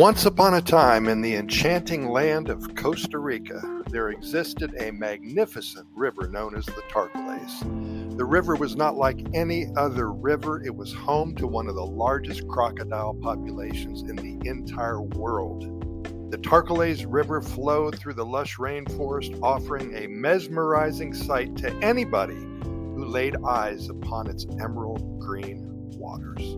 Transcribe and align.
Once 0.00 0.24
upon 0.24 0.54
a 0.54 0.62
time 0.62 1.08
in 1.08 1.20
the 1.20 1.34
enchanting 1.34 2.08
land 2.08 2.48
of 2.48 2.74
Costa 2.74 3.18
Rica, 3.18 3.60
there 3.90 4.08
existed 4.08 4.74
a 4.80 4.90
magnificent 4.92 5.86
river 5.94 6.26
known 6.26 6.56
as 6.56 6.64
the 6.64 6.82
Tarcoles. 6.90 8.16
The 8.16 8.24
river 8.24 8.56
was 8.56 8.76
not 8.76 8.96
like 8.96 9.26
any 9.34 9.66
other 9.76 10.10
river, 10.10 10.64
it 10.64 10.74
was 10.74 10.90
home 10.94 11.34
to 11.34 11.46
one 11.46 11.68
of 11.68 11.74
the 11.74 11.84
largest 11.84 12.48
crocodile 12.48 13.12
populations 13.20 14.00
in 14.00 14.16
the 14.16 14.48
entire 14.48 15.02
world. 15.02 15.64
The 16.30 16.38
Tarcoles 16.38 17.04
River 17.06 17.42
flowed 17.42 17.98
through 17.98 18.14
the 18.14 18.24
lush 18.24 18.56
rainforest, 18.56 19.38
offering 19.42 19.94
a 19.94 20.06
mesmerizing 20.06 21.12
sight 21.12 21.54
to 21.56 21.78
anybody 21.82 22.40
who 22.62 23.04
laid 23.04 23.36
eyes 23.44 23.90
upon 23.90 24.30
its 24.30 24.46
emerald 24.62 25.20
green 25.20 25.60
waters. 25.98 26.56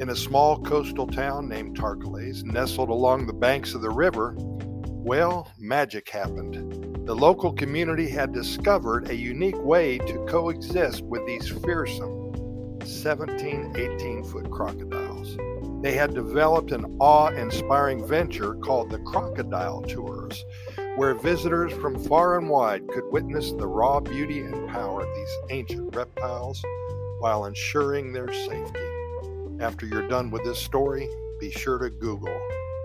In 0.00 0.10
a 0.10 0.16
small 0.16 0.60
coastal 0.60 1.08
town 1.08 1.48
named 1.48 1.76
Tarcoles, 1.76 2.44
nestled 2.44 2.88
along 2.88 3.26
the 3.26 3.32
banks 3.32 3.74
of 3.74 3.82
the 3.82 3.90
river, 3.90 4.36
well, 4.38 5.50
magic 5.58 6.08
happened. 6.08 7.04
The 7.04 7.16
local 7.16 7.52
community 7.52 8.08
had 8.08 8.32
discovered 8.32 9.10
a 9.10 9.16
unique 9.16 9.60
way 9.60 9.98
to 9.98 10.24
coexist 10.26 11.02
with 11.02 11.26
these 11.26 11.48
fearsome 11.48 12.78
17, 12.86 13.72
18 13.76 14.22
foot 14.22 14.48
crocodiles. 14.52 15.36
They 15.82 15.94
had 15.94 16.14
developed 16.14 16.70
an 16.70 16.96
awe 17.00 17.30
inspiring 17.30 18.06
venture 18.06 18.54
called 18.54 18.90
the 18.90 19.00
Crocodile 19.00 19.82
Tours, 19.82 20.44
where 20.94 21.14
visitors 21.14 21.72
from 21.72 21.98
far 21.98 22.38
and 22.38 22.48
wide 22.48 22.86
could 22.86 23.10
witness 23.10 23.50
the 23.50 23.66
raw 23.66 23.98
beauty 23.98 24.42
and 24.42 24.68
power 24.68 25.00
of 25.00 25.14
these 25.16 25.36
ancient 25.50 25.96
reptiles 25.96 26.64
while 27.18 27.46
ensuring 27.46 28.12
their 28.12 28.32
safety. 28.32 28.97
After 29.60 29.86
you're 29.86 30.06
done 30.06 30.30
with 30.30 30.44
this 30.44 30.60
story, 30.60 31.08
be 31.40 31.50
sure 31.50 31.78
to 31.78 31.90
Google 31.90 32.40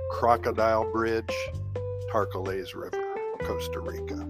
Crocodile 0.09 0.91
Bridge, 0.91 1.31
Tarcoles 2.11 2.73
River, 2.73 2.99
Costa 3.41 3.79
Rica. 3.79 4.27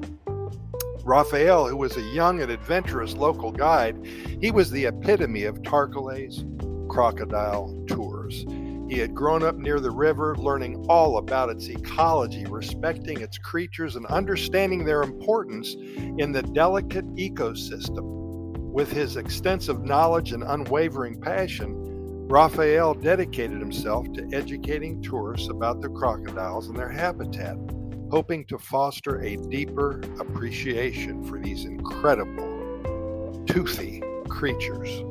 Raphael, 1.06 1.70
who 1.70 1.78
was 1.78 1.96
a 1.96 2.02
young 2.02 2.42
and 2.42 2.52
adventurous 2.52 3.14
local 3.14 3.50
guide, 3.50 4.06
he 4.42 4.52
was 4.52 4.70
the 4.70 4.86
epitome 4.86 5.46
of 5.46 5.62
Tarcoles 5.62 6.44
crocodile 6.90 7.82
tours. 7.88 8.46
He 8.90 9.00
had 9.00 9.16
grown 9.16 9.44
up 9.44 9.56
near 9.56 9.80
the 9.80 9.92
river, 9.92 10.36
learning 10.36 10.86
all 10.90 11.20
about 11.20 11.50
its 11.50 11.70
ecology, 11.70 12.46
respecting 12.46 13.22
its 13.22 13.38
creatures, 13.38 13.96
and 13.96 14.06
understanding 14.08 14.84
their 14.84 15.02
importance 15.02 15.76
in 16.18 16.34
the 16.34 16.44
delicate 16.44 17.08
ecosystem. 17.16 18.04
With 18.74 18.92
his 18.92 19.16
extensive 19.16 19.86
knowledge 19.86 20.34
and 20.34 20.44
unwavering 20.44 21.22
passion, 21.22 21.93
Raphael 22.28 22.94
dedicated 22.94 23.60
himself 23.60 24.12
to 24.14 24.28
educating 24.34 25.02
tourists 25.02 25.50
about 25.50 25.82
the 25.82 25.90
crocodiles 25.90 26.68
and 26.68 26.78
their 26.78 26.90
habitat, 26.90 27.58
hoping 28.10 28.46
to 28.46 28.58
foster 28.58 29.22
a 29.22 29.36
deeper 29.36 30.02
appreciation 30.20 31.24
for 31.26 31.38
these 31.38 31.66
incredible, 31.66 33.44
toothy 33.46 34.02
creatures. 34.30 35.04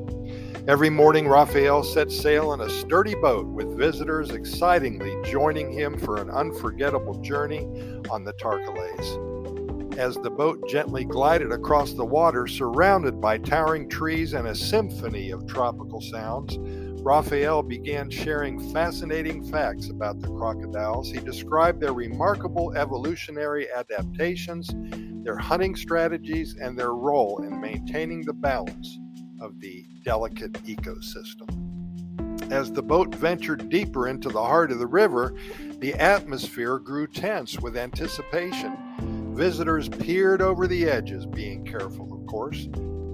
Every 0.67 0.91
morning, 0.91 1.29
Raphael 1.29 1.83
set 1.83 2.11
sail 2.11 2.51
on 2.51 2.61
a 2.61 2.71
sturdy 2.71 3.15
boat 3.15 3.47
with 3.47 3.77
visitors 3.77 4.31
excitingly 4.31 5.15
joining 5.31 5.71
him 5.71 5.99
for 5.99 6.21
an 6.21 6.31
unforgettable 6.31 7.21
journey 7.21 7.65
on 8.11 8.25
the 8.25 8.33
Tarcoles. 8.35 9.99
As 9.99 10.15
the 10.17 10.31
boat 10.31 10.67
gently 10.69 11.05
glided 11.05 11.53
across 11.53 11.93
the 11.93 12.05
water, 12.05 12.47
surrounded 12.47 13.21
by 13.21 13.39
towering 13.39 13.89
trees 13.89 14.33
and 14.33 14.49
a 14.49 14.55
symphony 14.55 15.31
of 15.31 15.47
tropical 15.47 16.01
sounds, 16.01 16.59
Raphael 17.05 17.65
began 17.65 18.11
sharing 18.11 18.61
fascinating 18.73 19.43
facts 19.43 19.91
about 19.91 20.21
the 20.21 20.29
crocodiles. 20.29 21.11
He 21.11 21.19
described 21.19 21.81
their 21.81 21.93
remarkable 21.93 22.77
evolutionary 22.77 23.67
adaptations, 23.73 24.71
their 25.25 25.37
hunting 25.37 25.75
strategies, 25.75 26.55
and 26.55 26.79
their 26.79 26.93
role 26.93 27.43
in 27.43 27.61
maintaining 27.61 28.25
the 28.25 28.33
balance 28.33 29.01
of 29.41 29.59
the 29.59 29.85
delicate 30.05 30.53
ecosystem. 30.65 31.51
As 32.53 32.71
the 32.71 32.85
boat 32.85 33.13
ventured 33.17 33.69
deeper 33.69 34.07
into 34.07 34.29
the 34.29 34.43
heart 34.43 34.71
of 34.71 34.79
the 34.79 34.87
river, 34.87 35.35
the 35.81 35.95
atmosphere 35.95 36.79
grew 36.79 37.09
tense 37.09 37.59
with 37.59 37.77
anticipation. 37.77 38.77
Visitors 39.35 39.89
peered 39.89 40.41
over 40.41 40.69
the 40.69 40.89
edges, 40.89 41.27
being 41.27 41.65
careful, 41.65 42.13
of 42.13 42.25
course 42.27 42.69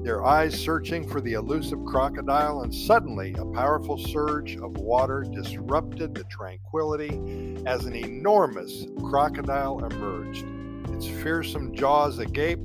their 0.08 0.24
eyes 0.24 0.58
searching 0.58 1.06
for 1.06 1.20
the 1.20 1.34
elusive 1.34 1.84
crocodile, 1.84 2.62
and 2.62 2.74
suddenly 2.74 3.34
a 3.38 3.44
powerful 3.44 3.98
surge 3.98 4.56
of 4.56 4.78
water 4.78 5.22
disrupted 5.34 6.14
the 6.14 6.24
tranquility 6.30 7.62
as 7.66 7.84
an 7.84 7.94
enormous 7.94 8.86
crocodile 9.04 9.84
emerged, 9.84 10.46
its 10.94 11.06
fearsome 11.06 11.74
jaws 11.74 12.20
agape, 12.20 12.58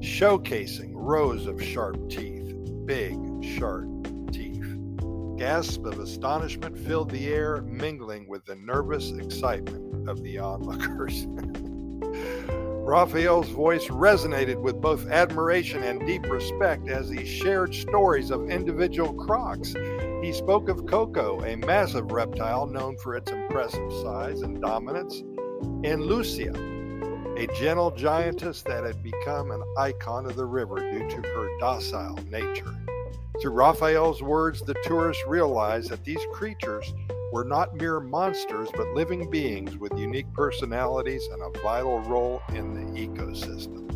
showcasing 0.00 0.92
rows 0.94 1.46
of 1.46 1.62
sharp 1.62 2.08
teeth, 2.08 2.54
big, 2.86 3.18
sharp 3.44 3.86
teeth. 4.32 4.74
Gasps 5.36 5.84
of 5.84 5.98
astonishment 5.98 6.78
filled 6.78 7.10
the 7.10 7.34
air, 7.34 7.60
mingling 7.60 8.26
with 8.30 8.46
the 8.46 8.56
nervous 8.56 9.10
excitement 9.10 10.08
of 10.08 10.22
the 10.22 10.38
onlookers. 10.38 11.26
Raphael's 12.84 13.48
voice 13.48 13.86
resonated 13.86 14.60
with 14.60 14.80
both 14.80 15.08
admiration 15.08 15.84
and 15.84 16.04
deep 16.04 16.28
respect 16.28 16.88
as 16.88 17.08
he 17.08 17.24
shared 17.24 17.72
stories 17.72 18.32
of 18.32 18.50
individual 18.50 19.14
crocs. 19.14 19.72
He 20.20 20.32
spoke 20.32 20.68
of 20.68 20.84
Coco, 20.86 21.40
a 21.44 21.56
massive 21.56 22.10
reptile 22.10 22.66
known 22.66 22.98
for 22.98 23.14
its 23.14 23.30
impressive 23.30 23.90
size 24.02 24.42
and 24.42 24.60
dominance, 24.60 25.20
and 25.84 26.02
Lucia, 26.02 26.52
a 27.36 27.46
gentle 27.56 27.92
giantess 27.92 28.62
that 28.62 28.82
had 28.82 29.00
become 29.00 29.52
an 29.52 29.62
icon 29.78 30.26
of 30.26 30.34
the 30.34 30.44
river 30.44 30.76
due 30.76 31.08
to 31.08 31.28
her 31.28 31.48
docile 31.60 32.18
nature. 32.30 32.74
Through 33.40 33.52
Raphael's 33.52 34.22
words, 34.24 34.60
the 34.60 34.74
tourists 34.82 35.22
realized 35.28 35.90
that 35.90 36.04
these 36.04 36.20
creatures 36.32 36.92
were 37.32 37.44
not 37.44 37.74
mere 37.74 37.98
monsters, 37.98 38.68
but 38.76 38.86
living 38.88 39.28
beings 39.30 39.78
with 39.78 39.98
unique 39.98 40.30
personalities 40.34 41.26
and 41.32 41.42
a 41.42 41.58
vital 41.60 42.00
role 42.00 42.42
in 42.50 42.74
the 42.74 43.00
ecosystem. 43.00 43.88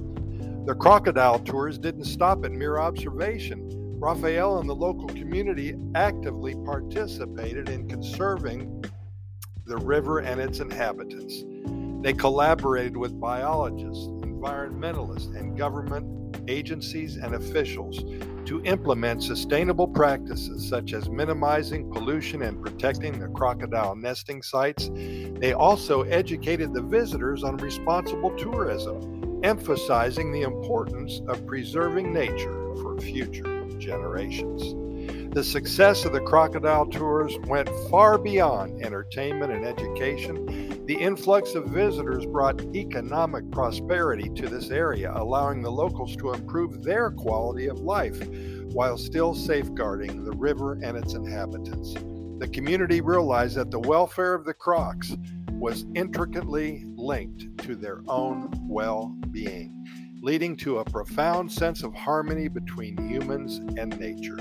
The 0.66 0.74
crocodile 0.74 1.38
tours 1.40 1.78
didn't 1.78 2.04
stop 2.04 2.44
at 2.46 2.50
mere 2.50 2.78
observation. 2.78 3.68
Raphael 4.00 4.58
and 4.58 4.68
the 4.68 4.74
local 4.74 5.08
community 5.08 5.74
actively 5.94 6.54
participated 6.64 7.68
in 7.68 7.88
conserving 7.88 8.84
the 9.66 9.76
river 9.76 10.20
and 10.20 10.40
its 10.40 10.60
inhabitants. 10.60 11.44
They 12.02 12.14
collaborated 12.14 12.96
with 12.96 13.20
biologists, 13.20 14.06
environmentalists, 14.06 15.36
and 15.36 15.58
government 15.58 16.38
agencies 16.48 17.16
and 17.16 17.34
officials 17.34 18.02
to 18.46 18.62
implement 18.64 19.22
sustainable 19.22 19.88
practices 19.88 20.68
such 20.68 20.92
as 20.92 21.10
minimizing 21.10 21.90
pollution 21.90 22.42
and 22.42 22.62
protecting 22.62 23.18
the 23.18 23.28
crocodile 23.28 23.96
nesting 23.96 24.40
sites. 24.42 24.88
They 24.94 25.52
also 25.52 26.02
educated 26.02 26.72
the 26.72 26.82
visitors 26.82 27.44
on 27.44 27.56
responsible 27.58 28.30
tourism, 28.36 29.40
emphasizing 29.42 30.32
the 30.32 30.42
importance 30.42 31.20
of 31.28 31.46
preserving 31.46 32.12
nature 32.12 32.74
for 32.76 32.98
future 32.98 33.66
generations. 33.78 34.85
The 35.36 35.44
success 35.44 36.06
of 36.06 36.14
the 36.14 36.20
crocodile 36.22 36.86
tours 36.86 37.38
went 37.40 37.68
far 37.90 38.16
beyond 38.16 38.82
entertainment 38.82 39.52
and 39.52 39.66
education. 39.66 40.86
The 40.86 40.94
influx 40.94 41.54
of 41.54 41.66
visitors 41.66 42.24
brought 42.24 42.74
economic 42.74 43.50
prosperity 43.50 44.30
to 44.30 44.48
this 44.48 44.70
area, 44.70 45.12
allowing 45.14 45.60
the 45.60 45.70
locals 45.70 46.16
to 46.16 46.32
improve 46.32 46.82
their 46.82 47.10
quality 47.10 47.66
of 47.66 47.80
life 47.80 48.18
while 48.72 48.96
still 48.96 49.34
safeguarding 49.34 50.24
the 50.24 50.34
river 50.38 50.78
and 50.82 50.96
its 50.96 51.12
inhabitants. 51.12 51.92
The 52.38 52.48
community 52.50 53.02
realized 53.02 53.56
that 53.56 53.70
the 53.70 53.80
welfare 53.80 54.32
of 54.32 54.46
the 54.46 54.54
crocs 54.54 55.14
was 55.50 55.84
intricately 55.94 56.86
linked 56.96 57.58
to 57.58 57.76
their 57.76 58.00
own 58.08 58.50
well 58.66 59.14
being, 59.32 59.84
leading 60.22 60.56
to 60.56 60.78
a 60.78 60.84
profound 60.86 61.52
sense 61.52 61.82
of 61.82 61.92
harmony 61.92 62.48
between 62.48 62.96
humans 63.06 63.58
and 63.78 64.00
nature. 64.00 64.38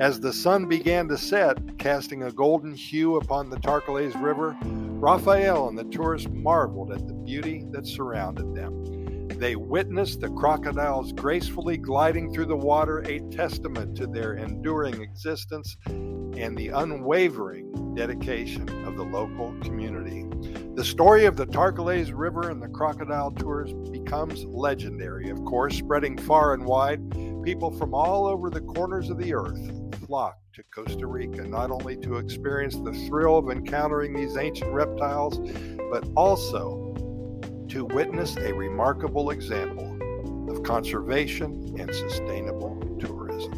As 0.00 0.18
the 0.18 0.32
sun 0.32 0.64
began 0.64 1.08
to 1.08 1.18
set, 1.18 1.76
casting 1.76 2.22
a 2.22 2.32
golden 2.32 2.72
hue 2.72 3.16
upon 3.16 3.50
the 3.50 3.58
Tarcoles 3.58 4.18
River, 4.18 4.56
Raphael 4.64 5.68
and 5.68 5.76
the 5.76 5.84
tourists 5.84 6.26
marveled 6.32 6.90
at 6.90 7.06
the 7.06 7.12
beauty 7.12 7.66
that 7.72 7.86
surrounded 7.86 8.54
them. 8.54 9.28
They 9.28 9.56
witnessed 9.56 10.22
the 10.22 10.30
crocodiles 10.30 11.12
gracefully 11.12 11.76
gliding 11.76 12.32
through 12.32 12.46
the 12.46 12.56
water, 12.56 13.00
a 13.00 13.18
testament 13.30 13.94
to 13.98 14.06
their 14.06 14.36
enduring 14.36 15.02
existence 15.02 15.76
and 15.84 16.56
the 16.56 16.68
unwavering 16.68 17.94
dedication 17.94 18.66
of 18.86 18.96
the 18.96 19.04
local 19.04 19.54
community. 19.60 20.24
The 20.76 20.84
story 20.84 21.26
of 21.26 21.36
the 21.36 21.46
Tarcoles 21.46 22.10
River 22.14 22.48
and 22.48 22.62
the 22.62 22.68
crocodile 22.68 23.32
tours 23.32 23.74
becomes 23.90 24.46
legendary, 24.46 25.28
of 25.28 25.44
course, 25.44 25.76
spreading 25.76 26.16
far 26.16 26.54
and 26.54 26.64
wide. 26.64 27.02
People 27.42 27.70
from 27.70 27.92
all 27.92 28.26
over 28.26 28.48
the 28.48 28.62
corners 28.62 29.10
of 29.10 29.18
the 29.18 29.34
earth 29.34 29.79
flock 30.10 30.40
to 30.52 30.64
Costa 30.74 31.06
Rica, 31.06 31.44
not 31.44 31.70
only 31.70 31.96
to 31.98 32.16
experience 32.16 32.74
the 32.74 32.92
thrill 33.06 33.38
of 33.38 33.48
encountering 33.48 34.12
these 34.12 34.36
ancient 34.36 34.72
reptiles, 34.72 35.38
but 35.88 36.04
also 36.16 36.92
to 37.68 37.84
witness 37.84 38.36
a 38.36 38.52
remarkable 38.52 39.30
example 39.30 39.96
of 40.50 40.64
conservation 40.64 41.76
and 41.78 41.94
sustainable 41.94 42.76
tourism. 42.98 43.52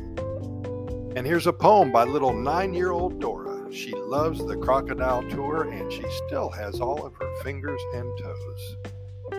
And 1.17 1.27
here's 1.27 1.47
a 1.47 1.55
poem 1.55 1.91
by 1.91 2.05
little 2.05 2.35
nine 2.35 2.75
year 2.75 2.91
old 2.91 3.19
Dora. 3.19 3.73
She 3.73 3.95
loves 3.95 4.45
the 4.45 4.59
crocodile 4.59 5.27
tour 5.31 5.71
and 5.73 5.91
she 5.91 6.05
still 6.27 6.51
has 6.51 6.81
all 6.83 7.07
of 7.07 7.15
her 7.15 7.35
fingers 7.43 7.81
and 7.95 8.07
toes. 8.19 8.77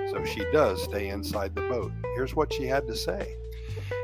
So 0.09 0.25
she 0.25 0.43
does 0.51 0.81
stay 0.81 1.09
inside 1.09 1.53
the 1.53 1.61
boat. 1.61 1.91
Here's 2.15 2.35
what 2.35 2.51
she 2.51 2.65
had 2.65 2.87
to 2.87 2.95
say. 2.95 3.37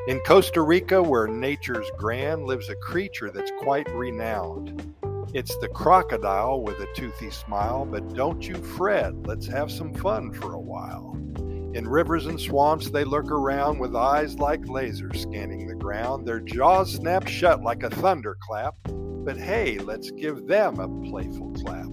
In 0.09 0.19
Costa 0.21 0.63
Rica, 0.63 1.03
where 1.03 1.27
nature's 1.27 1.85
grand, 1.95 2.45
lives 2.45 2.67
a 2.69 2.75
creature 2.77 3.29
that's 3.29 3.51
quite 3.59 3.88
renowned. 3.91 4.95
It's 5.35 5.56
the 5.57 5.67
crocodile 5.67 6.63
with 6.63 6.79
a 6.79 6.91
toothy 6.95 7.29
smile, 7.29 7.85
but 7.85 8.15
don't 8.15 8.41
you 8.41 8.56
fret, 8.56 9.13
let's 9.27 9.45
have 9.45 9.69
some 9.69 9.94
fun 9.94 10.33
for 10.33 10.53
a 10.53 10.59
while. 10.59 11.15
In 11.75 11.88
rivers 11.88 12.25
and 12.25 12.41
swamps, 12.41 12.89
they 12.89 13.03
lurk 13.03 13.29
around 13.29 13.77
with 13.77 13.95
eyes 13.95 14.39
like 14.39 14.61
lasers 14.61 15.17
scanning 15.17 15.67
the 15.67 15.75
ground. 15.75 16.27
Their 16.27 16.39
jaws 16.39 16.91
snap 16.94 17.27
shut 17.27 17.61
like 17.61 17.83
a 17.83 17.91
thunderclap, 17.91 18.77
but 18.88 19.38
hey, 19.38 19.77
let's 19.77 20.09
give 20.09 20.47
them 20.47 20.79
a 20.79 21.07
playful 21.07 21.51
clap. 21.51 21.85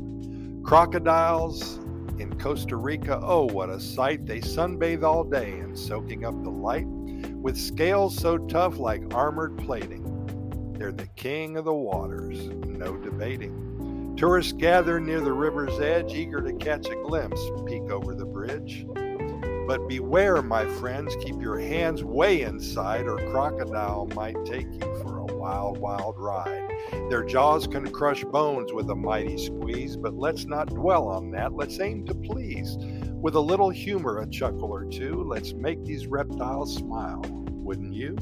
Crocodiles 0.65 1.77
in 2.19 2.35
Costa 2.39 2.77
Rica, 2.77 3.21
oh, 3.23 3.45
what 3.45 3.69
a 3.69 3.79
sight! 3.79 4.25
They 4.25 4.41
sunbathe 4.41 5.03
all 5.03 5.23
day 5.23 5.59
and 5.59 5.79
soaking 5.79 6.25
up 6.25 6.43
the 6.43 6.51
light 6.51 6.87
with 7.47 7.57
scales 7.57 8.17
so 8.17 8.37
tough 8.37 8.77
like 8.77 9.15
armored 9.15 9.57
plating. 9.57 10.75
They're 10.77 10.91
the 10.91 11.07
king 11.15 11.57
of 11.57 11.65
the 11.65 11.73
waters, 11.73 12.49
no 12.49 12.97
debating. 12.97 14.17
Tourists 14.17 14.53
gather 14.53 14.99
near 14.99 15.21
the 15.21 15.33
river's 15.33 15.79
edge, 15.79 16.13
eager 16.13 16.43
to 16.43 16.53
catch 16.55 16.89
a 16.89 16.97
glimpse, 16.97 17.41
peek 17.65 17.89
over 17.89 18.17
the 18.17 18.25
bridge. 18.25 18.85
But 19.69 19.87
beware, 19.87 20.43
my 20.43 20.67
friends, 20.67 21.15
keep 21.23 21.41
your 21.41 21.61
hands 21.61 22.03
way 22.03 22.43
inside, 22.43 23.07
or 23.07 23.17
crocodile 23.31 24.09
might 24.17 24.45
take 24.45 24.67
you 24.73 24.97
for 25.01 25.19
a 25.19 25.37
wild, 25.37 25.79
wild 25.79 26.19
ride. 26.19 26.69
Their 27.09 27.23
jaws 27.23 27.69
can 27.69 27.89
crush 27.93 28.25
bones 28.25 28.73
with 28.73 28.91
a 28.91 28.97
mighty 28.97 29.39
squeeze, 29.39 29.97
but 29.97 30.15
let's 30.15 30.47
not 30.47 30.71
dwell 30.71 31.07
on 31.07 31.31
that. 31.31 31.53
Let's 31.53 31.79
aim 31.79 32.07
to 32.07 32.15
please. 32.17 32.77
With 33.27 33.35
a 33.35 33.41
little 33.41 33.71
humor, 33.71 34.21
a 34.21 34.31
chuckle 34.31 34.71
or 34.71 34.85
two, 34.85 35.25
let's 35.25 35.53
make 35.53 35.85
these 35.85 36.07
reptiles 36.07 36.77
smile, 36.77 37.25
wouldn't 37.49 37.93
you? 37.93 38.15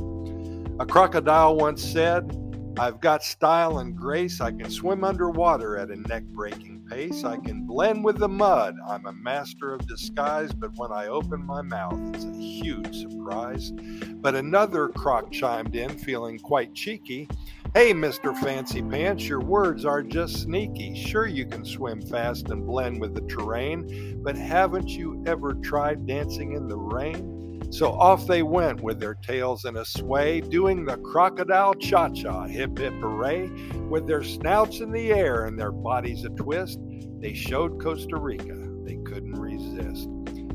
A 0.80 0.86
crocodile 0.86 1.56
once 1.56 1.84
said, 1.84 2.34
I've 2.78 3.02
got 3.02 3.22
style 3.22 3.80
and 3.80 3.94
grace. 3.94 4.40
I 4.40 4.50
can 4.50 4.70
swim 4.70 5.04
underwater 5.04 5.76
at 5.76 5.90
a 5.90 5.96
neck 5.96 6.22
breaking 6.28 6.86
pace. 6.88 7.22
I 7.22 7.36
can 7.36 7.66
blend 7.66 8.02
with 8.02 8.16
the 8.16 8.30
mud. 8.30 8.76
I'm 8.88 9.04
a 9.04 9.12
master 9.12 9.74
of 9.74 9.86
disguise, 9.86 10.54
but 10.54 10.70
when 10.76 10.90
I 10.90 11.08
open 11.08 11.44
my 11.44 11.60
mouth, 11.60 12.00
it's 12.14 12.24
a 12.24 12.32
huge 12.32 13.02
surprise. 13.02 13.72
But 13.72 14.34
another 14.34 14.88
croc 14.88 15.30
chimed 15.30 15.76
in, 15.76 15.98
feeling 15.98 16.38
quite 16.38 16.72
cheeky. 16.72 17.28
Hey, 17.76 17.92
Mr. 17.92 18.36
Fancy 18.36 18.82
Pants, 18.82 19.26
your 19.26 19.40
words 19.40 19.84
are 19.84 20.00
just 20.00 20.42
sneaky. 20.42 20.94
Sure, 20.94 21.26
you 21.26 21.44
can 21.44 21.64
swim 21.64 22.00
fast 22.00 22.50
and 22.50 22.64
blend 22.64 23.00
with 23.00 23.16
the 23.16 23.22
terrain, 23.22 24.22
but 24.22 24.36
haven't 24.36 24.90
you 24.90 25.20
ever 25.26 25.54
tried 25.54 26.06
dancing 26.06 26.52
in 26.52 26.68
the 26.68 26.76
rain? 26.76 27.60
So 27.72 27.90
off 27.90 28.28
they 28.28 28.44
went 28.44 28.80
with 28.80 29.00
their 29.00 29.16
tails 29.16 29.64
in 29.64 29.76
a 29.76 29.84
sway, 29.84 30.40
doing 30.40 30.84
the 30.84 30.98
crocodile 30.98 31.74
cha 31.74 32.10
cha, 32.10 32.44
hip 32.46 32.78
hip 32.78 32.94
hooray. 33.00 33.48
With 33.88 34.06
their 34.06 34.22
snouts 34.22 34.78
in 34.78 34.92
the 34.92 35.12
air 35.12 35.46
and 35.46 35.58
their 35.58 35.72
bodies 35.72 36.24
a 36.24 36.28
twist, 36.28 36.78
they 37.18 37.34
showed 37.34 37.82
Costa 37.82 38.18
Rica 38.18 38.54
they 38.84 38.98
couldn't 39.04 39.34
resist. 39.34 40.08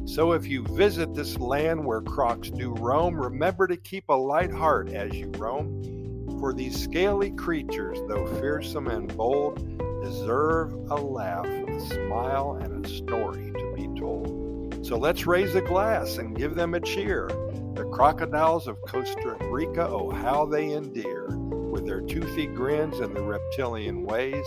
So 0.06 0.31
if 0.31 0.48
you 0.48 0.63
visit 0.68 1.13
this 1.13 1.38
land 1.38 1.83
where 1.83 2.00
crocs 2.00 2.50
do 2.50 2.74
roam, 2.75 3.19
remember 3.19 3.68
to 3.68 3.75
keep 3.75 4.06
a 4.07 4.13
light 4.13 4.54
heart 4.54 4.94
as 4.94 5.13
you 5.13 5.30
roam. 5.38 5.99
For 6.39 6.53
these 6.53 6.81
scaly 6.81 7.31
creatures, 7.31 7.97
though 8.07 8.25
fearsome 8.39 8.88
and 8.88 9.13
bold, 9.18 9.57
deserve 10.01 10.71
a 10.89 10.95
laugh, 10.95 11.45
a 11.45 11.80
smile, 11.81 12.57
and 12.62 12.86
a 12.86 12.89
story 12.89 13.51
to 13.51 13.74
be 13.75 14.00
told. 14.00 14.86
So 14.86 14.97
let's 14.97 15.27
raise 15.27 15.56
a 15.56 15.62
glass 15.62 16.18
and 16.18 16.38
give 16.38 16.56
them 16.56 16.75
a 16.75 16.80
cheer. 16.80 17.27
The 17.74 17.83
crocodiles 17.91 18.69
of 18.69 18.81
Costa 18.83 19.36
Rica, 19.51 19.86
oh, 19.86 20.12
how 20.12 20.45
they 20.45 20.71
endear. 20.71 21.27
With 21.27 21.86
their 21.86 22.01
toothy 22.01 22.47
grins 22.47 23.00
and 23.00 23.13
the 23.13 23.21
reptilian 23.21 24.06
ways, 24.06 24.45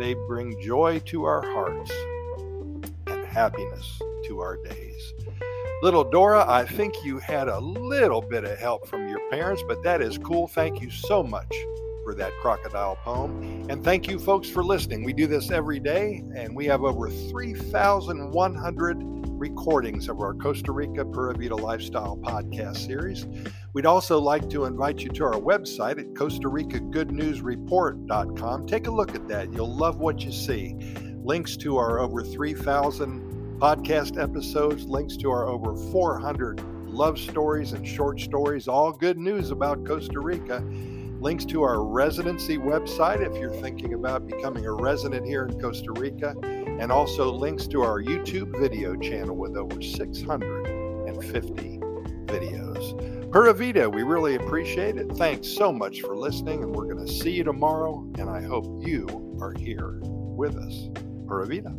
they 0.00 0.14
bring 0.14 0.60
joy 0.60 0.98
to 1.06 1.24
our 1.24 1.42
hearts 1.42 1.92
and 3.06 3.24
happiness 3.24 4.00
to 4.24 4.40
our 4.40 4.56
days. 4.56 5.14
Little 5.80 6.02
Dora, 6.02 6.44
I 6.48 6.64
think 6.64 7.04
you 7.04 7.18
had 7.18 7.46
a 7.46 7.60
little 7.60 8.20
bit 8.20 8.42
of 8.42 8.58
help 8.58 8.88
from 8.88 9.06
your 9.06 9.20
parents, 9.30 9.62
but 9.68 9.80
that 9.84 10.02
is 10.02 10.18
cool. 10.18 10.48
Thank 10.48 10.82
you 10.82 10.90
so 10.90 11.22
much 11.22 11.54
for 12.02 12.16
that 12.16 12.32
crocodile 12.42 12.96
poem. 12.96 13.66
And 13.70 13.84
thank 13.84 14.08
you, 14.08 14.18
folks, 14.18 14.50
for 14.50 14.64
listening. 14.64 15.04
We 15.04 15.12
do 15.12 15.28
this 15.28 15.52
every 15.52 15.78
day, 15.78 16.24
and 16.34 16.56
we 16.56 16.66
have 16.66 16.82
over 16.82 17.08
3,100 17.08 18.96
recordings 19.38 20.08
of 20.08 20.20
our 20.20 20.34
Costa 20.34 20.72
Rica 20.72 21.04
Pura 21.04 21.34
Vida 21.34 21.54
Lifestyle 21.54 22.16
podcast 22.16 22.78
series. 22.78 23.24
We'd 23.72 23.86
also 23.86 24.18
like 24.18 24.50
to 24.50 24.64
invite 24.64 24.98
you 24.98 25.10
to 25.10 25.24
our 25.26 25.34
website 25.34 26.00
at 26.00 26.16
Costa 26.16 26.48
Rica 26.48 26.80
Good 26.80 27.12
News 27.12 27.40
Report.com. 27.40 28.66
Take 28.66 28.88
a 28.88 28.90
look 28.90 29.14
at 29.14 29.28
that. 29.28 29.52
You'll 29.52 29.76
love 29.76 29.98
what 30.00 30.24
you 30.24 30.32
see. 30.32 30.74
Links 31.22 31.56
to 31.58 31.76
our 31.76 32.00
over 32.00 32.24
3,000 32.24 33.27
podcast 33.58 34.22
episodes, 34.22 34.84
links 34.84 35.16
to 35.16 35.30
our 35.30 35.46
over 35.48 35.74
400 35.90 36.60
love 36.86 37.18
stories 37.18 37.72
and 37.72 37.84
short 37.86 38.20
stories, 38.20 38.68
all 38.68 38.92
good 38.92 39.18
news 39.18 39.50
about 39.50 39.84
Costa 39.84 40.20
Rica, 40.20 40.60
links 41.20 41.44
to 41.46 41.62
our 41.62 41.84
residency 41.84 42.56
website 42.56 43.20
if 43.20 43.36
you're 43.36 43.52
thinking 43.52 43.94
about 43.94 44.28
becoming 44.28 44.64
a 44.64 44.72
resident 44.72 45.26
here 45.26 45.44
in 45.44 45.60
Costa 45.60 45.90
Rica, 45.90 46.36
and 46.44 46.92
also 46.92 47.32
links 47.32 47.66
to 47.66 47.82
our 47.82 48.00
YouTube 48.00 48.56
video 48.60 48.94
channel 48.94 49.34
with 49.34 49.56
over 49.56 49.82
650 49.82 51.78
videos. 52.26 53.32
Pura 53.32 53.52
Vida, 53.52 53.90
we 53.90 54.04
really 54.04 54.36
appreciate 54.36 54.96
it. 54.96 55.10
Thanks 55.16 55.48
so 55.48 55.72
much 55.72 56.00
for 56.02 56.16
listening, 56.16 56.62
and 56.62 56.72
we're 56.74 56.86
going 56.92 57.04
to 57.04 57.12
see 57.12 57.32
you 57.32 57.42
tomorrow, 57.42 58.08
and 58.18 58.30
I 58.30 58.40
hope 58.40 58.86
you 58.86 59.36
are 59.42 59.52
here 59.52 59.98
with 60.02 60.54
us. 60.56 60.90
Pura 61.26 61.46
Vida. 61.46 61.74